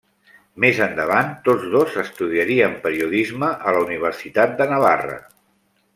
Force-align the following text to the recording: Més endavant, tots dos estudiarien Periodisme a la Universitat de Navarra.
Més 0.63 0.79
endavant, 0.85 1.29
tots 1.49 1.67
dos 1.75 1.99
estudiarien 2.05 2.75
Periodisme 2.87 3.53
a 3.69 3.75
la 3.77 3.85
Universitat 3.89 4.57
de 4.63 4.69
Navarra. 4.73 5.21